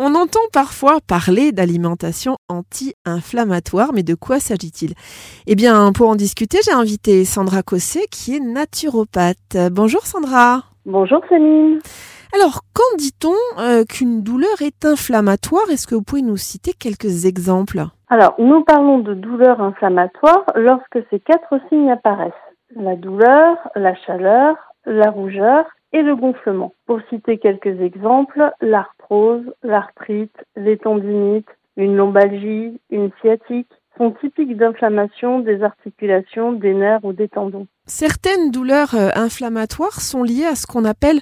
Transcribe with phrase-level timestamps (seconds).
[0.00, 4.94] On entend parfois parler d'alimentation anti-inflammatoire, mais de quoi s'agit-il?
[5.48, 9.56] Eh bien, pour en discuter, j'ai invité Sandra Cosset, qui est naturopathe.
[9.72, 10.62] Bonjour Sandra.
[10.86, 11.80] Bonjour Céline.
[12.32, 15.68] Alors, quand dit-on euh, qu'une douleur est inflammatoire?
[15.68, 17.80] Est-ce que vous pouvez nous citer quelques exemples?
[18.08, 22.32] Alors, nous parlons de douleur inflammatoire lorsque ces quatre signes apparaissent.
[22.76, 24.54] La douleur, la chaleur,
[24.86, 26.72] la rougeur et le gonflement.
[26.86, 28.52] Pour citer quelques exemples,
[29.08, 37.04] l'arthrose, l'arthrite, les tendinites, une lombalgie, une sciatique sont typiques d'inflammation des articulations, des nerfs
[37.04, 37.66] ou des tendons.
[37.86, 41.18] Certaines douleurs euh, inflammatoires sont liées à ce qu'on appelle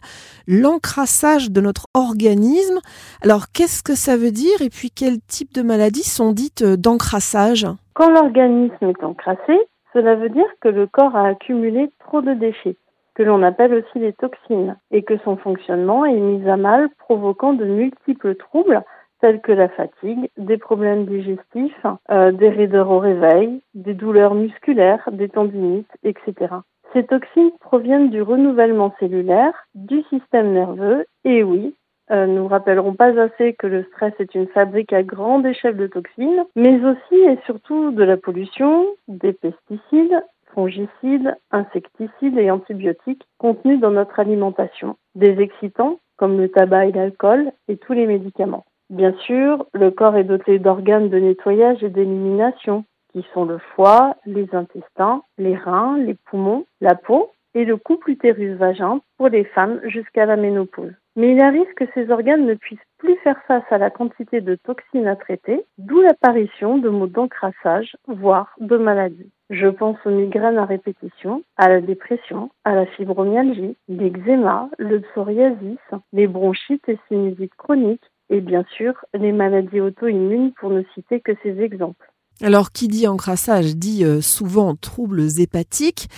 [0.46, 2.78] l'encrassage de notre organisme.
[3.22, 6.76] Alors qu'est-ce que ça veut dire et puis quels types de maladies sont dites euh,
[6.76, 7.66] d'encrassage?
[7.94, 9.58] Quand l'organisme est encrassé,
[9.94, 12.76] cela veut dire que le corps a accumulé trop de déchets
[13.16, 17.54] que l'on appelle aussi les toxines, et que son fonctionnement est mis à mal, provoquant
[17.54, 18.82] de multiples troubles
[19.22, 25.08] tels que la fatigue, des problèmes digestifs, euh, des raideurs au réveil, des douleurs musculaires,
[25.10, 26.56] des tendinites, etc.
[26.92, 31.74] Ces toxines proviennent du renouvellement cellulaire, du système nerveux, et oui,
[32.10, 35.78] euh, nous ne rappellerons pas assez que le stress est une fabrique à grande échelle
[35.78, 43.26] de toxines, mais aussi et surtout de la pollution, des pesticides, fongicides, insecticides et antibiotiques
[43.38, 48.64] contenus dans notre alimentation, des excitants comme le tabac et l'alcool et tous les médicaments.
[48.88, 54.16] Bien sûr, le corps est doté d'organes de nettoyage et d'élimination qui sont le foie,
[54.26, 59.80] les intestins, les reins, les poumons, la peau et le couple utérus-vagin pour les femmes
[59.86, 60.92] jusqu'à la ménopause.
[61.16, 64.54] Mais il arrive que ces organes ne puissent plus faire face à la quantité de
[64.54, 69.32] toxines à traiter, d'où l'apparition de maux d'encrassage, voire de maladies.
[69.50, 75.78] Je pense aux migraines à répétition, à la dépression, à la fibromyalgie, l'eczéma, le psoriasis,
[76.12, 81.32] les bronchites et sinusites chroniques, et bien sûr les maladies auto-immunes pour ne citer que
[81.42, 82.10] ces exemples.
[82.42, 86.08] Alors, qui dit encrassage dit euh, souvent troubles hépatiques.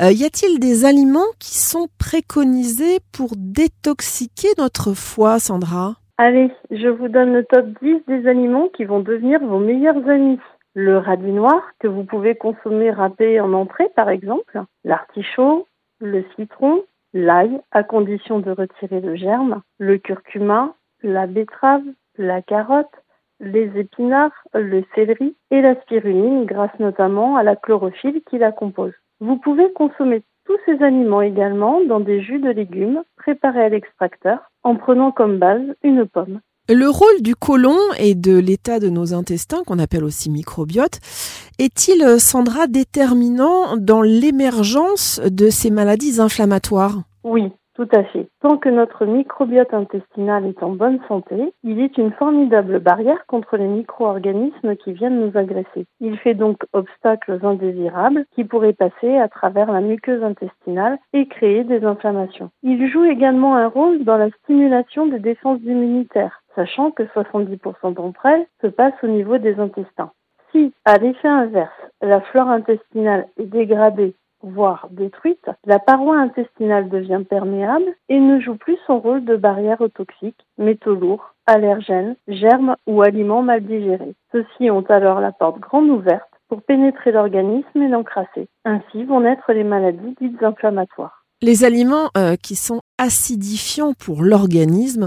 [0.00, 5.94] Euh, y a-t-il des aliments qui sont préconisés pour détoxiquer notre foie, Sandra?
[6.16, 10.40] Allez, je vous donne le top 10 des aliments qui vont devenir vos meilleurs amis.
[10.74, 14.62] Le radis noir, que vous pouvez consommer râpé en entrée, par exemple.
[14.84, 15.66] L'artichaut,
[16.00, 19.62] le citron, l'ail, à condition de retirer le germe.
[19.78, 21.84] Le curcuma, la betterave,
[22.16, 22.86] la carotte,
[23.40, 28.94] les épinards, le céleri et la spiruline grâce notamment à la chlorophylle qui la compose.
[29.20, 34.50] Vous pouvez consommer tous ces aliments également dans des jus de légumes préparés à l'extracteur
[34.62, 36.40] en prenant comme base une pomme.
[36.70, 41.00] Le rôle du côlon et de l'état de nos intestins, qu'on appelle aussi microbiote,
[41.58, 46.98] est-il, Sandra, déterminant dans l'émergence de ces maladies inflammatoires?
[47.24, 48.28] Oui, tout à fait.
[48.42, 53.56] Tant que notre microbiote intestinal est en bonne santé, il est une formidable barrière contre
[53.56, 55.86] les micro-organismes qui viennent nous agresser.
[56.00, 61.64] Il fait donc obstacles indésirables qui pourraient passer à travers la muqueuse intestinale et créer
[61.64, 62.50] des inflammations.
[62.62, 68.26] Il joue également un rôle dans la stimulation des défenses immunitaires, sachant que 70% d'entre
[68.26, 70.12] elles se passent au niveau des intestins.
[70.52, 71.70] Si, à l'effet inverse,
[72.00, 78.56] la flore intestinale est dégradée voire détruite, la paroi intestinale devient perméable et ne joue
[78.56, 84.14] plus son rôle de barrière aux toxiques, métaux lourds, allergènes, germes ou aliments mal digérés.
[84.32, 88.48] Ceux-ci ont alors la porte grande ouverte pour pénétrer l'organisme et l'encrasser.
[88.64, 91.24] Ainsi vont naître les maladies dites inflammatoires.
[91.40, 95.06] Les aliments euh, qui sont acidifiants pour l'organisme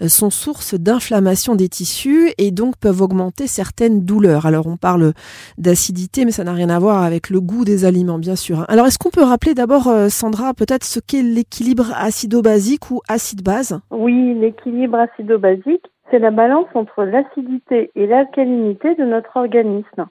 [0.00, 4.46] euh, sont source d'inflammation des tissus et donc peuvent augmenter certaines douleurs.
[4.46, 5.12] Alors on parle
[5.58, 8.60] d'acidité, mais ça n'a rien à voir avec le goût des aliments, bien sûr.
[8.60, 8.66] Hein.
[8.68, 13.80] Alors est-ce qu'on peut rappeler d'abord, euh, Sandra, peut-être ce qu'est l'équilibre acido-basique ou acide-base?
[13.90, 20.06] Oui, l'équilibre acido-basique, c'est la balance entre l'acidité et l'alcalinité de notre organisme.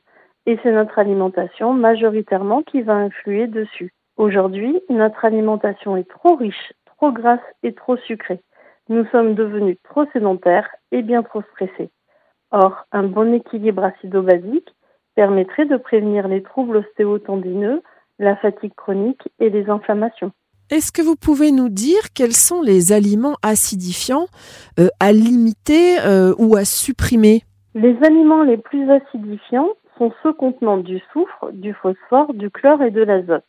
[0.48, 3.94] Et c'est notre alimentation majoritairement qui va influer dessus.
[4.22, 8.40] Aujourd'hui, notre alimentation est trop riche, trop grasse et trop sucrée.
[8.88, 11.90] Nous sommes devenus trop sédentaires et bien trop stressés.
[12.52, 14.70] Or, un bon équilibre acido-basique
[15.16, 17.82] permettrait de prévenir les troubles ostéotendineux,
[18.20, 20.32] la fatigue chronique et les inflammations.
[20.70, 24.28] Est-ce que vous pouvez nous dire quels sont les aliments acidifiants
[24.80, 27.42] euh, à limiter euh, ou à supprimer?
[27.74, 32.92] Les aliments les plus acidifiants sont ceux contenant du soufre, du phosphore, du chlore et
[32.92, 33.46] de l'azote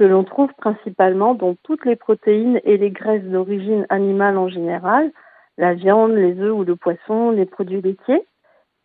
[0.00, 5.12] que l'on trouve principalement dans toutes les protéines et les graisses d'origine animale en général,
[5.58, 8.24] la viande, les œufs ou le poisson, les produits laitiers,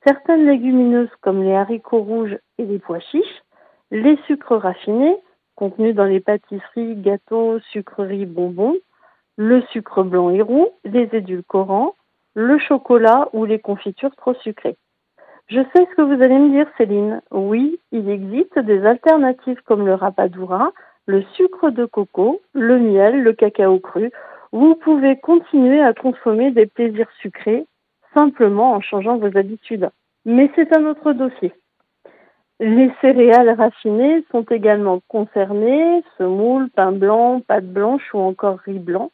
[0.05, 3.43] certaines légumineuses comme les haricots rouges et les pois chiches,
[3.91, 5.15] les sucres raffinés
[5.55, 8.75] contenus dans les pâtisseries, gâteaux, sucreries, bonbons,
[9.37, 11.95] le sucre blanc et roux, les édulcorants,
[12.33, 14.75] le chocolat ou les confitures trop sucrées.
[15.47, 17.21] Je sais ce que vous allez me dire, Céline.
[17.31, 20.73] Oui, il existe des alternatives comme le rapadura,
[21.05, 24.11] le sucre de coco, le miel, le cacao cru.
[24.51, 27.65] Vous pouvez continuer à consommer des plaisirs sucrés
[28.13, 29.89] simplement en changeant vos habitudes.
[30.25, 31.53] Mais c'est un autre dossier.
[32.59, 39.11] Les céréales raffinées sont également concernées, semoule, pain blanc, pâte blanche ou encore riz blanc.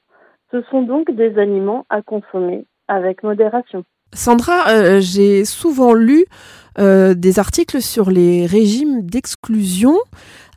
[0.51, 3.83] Ce sont donc des aliments à consommer avec modération.
[4.13, 6.25] Sandra, euh, j'ai souvent lu
[6.79, 9.93] euh, des articles sur les régimes d'exclusion.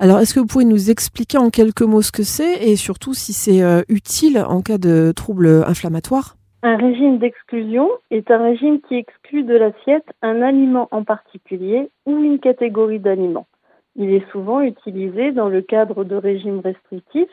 [0.01, 3.15] Alors, est-ce que vous pouvez nous expliquer en quelques mots ce que c'est et surtout
[3.15, 8.81] si c'est euh, utile en cas de troubles inflammatoires Un régime d'exclusion est un régime
[8.81, 13.47] qui exclut de l'assiette un aliment en particulier ou une catégorie d'aliments.
[13.95, 17.31] Il est souvent utilisé dans le cadre de régimes restrictifs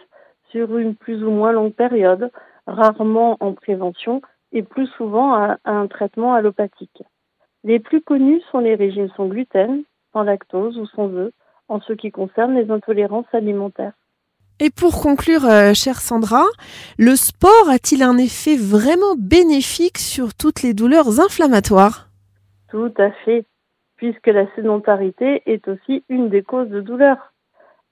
[0.52, 2.30] sur une plus ou moins longue période,
[2.68, 7.04] rarement en prévention et plus souvent à, un traitement allopathique.
[7.64, 9.84] Les plus connus sont les régimes sans gluten,
[10.14, 11.32] sans lactose ou sans œufs,
[11.68, 13.94] en ce qui concerne les intolérances alimentaires.
[14.60, 16.44] Et pour conclure, euh, chère Sandra,
[17.00, 22.10] le sport a-t-il un effet vraiment bénéfique sur toutes les douleurs inflammatoires?
[22.70, 23.46] Tout à fait,
[23.96, 27.34] puisque la sédentarité est aussi une des causes de douleurs.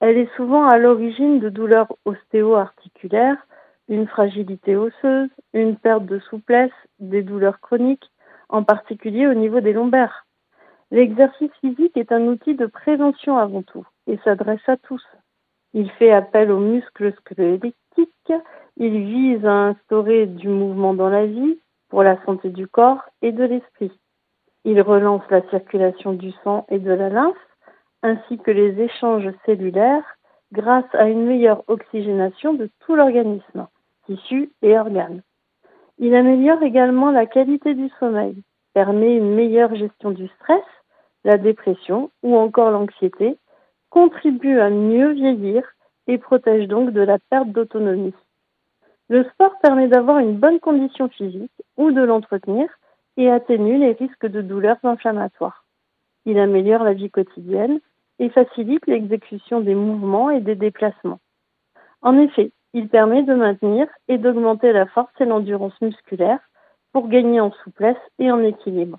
[0.00, 3.46] Elle est souvent à l'origine de douleurs ostéo-articulaires,
[3.90, 6.70] une fragilité osseuse, une perte de souplesse,
[7.00, 8.08] des douleurs chroniques,
[8.48, 10.26] en particulier au niveau des lombaires.
[10.92, 15.04] L'exercice physique est un outil de prévention avant tout et s'adresse à tous.
[15.74, 18.32] Il fait appel aux muscles squelettiques,
[18.76, 21.58] il vise à instaurer du mouvement dans la vie
[21.88, 23.92] pour la santé du corps et de l'esprit.
[24.64, 27.36] Il relance la circulation du sang et de la lymphe,
[28.04, 30.16] ainsi que les échanges cellulaires
[30.52, 33.66] grâce à une meilleure oxygénation de tout l'organisme
[34.10, 34.50] tissus.
[35.98, 38.42] Il améliore également la qualité du sommeil,
[38.74, 40.64] permet une meilleure gestion du stress,
[41.24, 43.36] la dépression ou encore l'anxiété,
[43.90, 45.62] contribue à mieux vieillir
[46.06, 48.14] et protège donc de la perte d'autonomie.
[49.08, 52.68] Le sport permet d'avoir une bonne condition physique ou de l'entretenir
[53.16, 55.64] et atténue les risques de douleurs inflammatoires.
[56.26, 57.80] Il améliore la vie quotidienne
[58.18, 61.18] et facilite l'exécution des mouvements et des déplacements.
[62.02, 66.40] En effet, il permet de maintenir et d'augmenter la force et l'endurance musculaire
[66.92, 68.98] pour gagner en souplesse et en équilibre.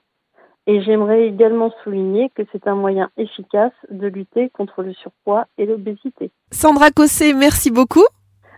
[0.67, 5.65] Et j'aimerais également souligner que c'est un moyen efficace de lutter contre le surpoids et
[5.65, 6.29] l'obésité.
[6.51, 8.05] Sandra Cossé, merci beaucoup.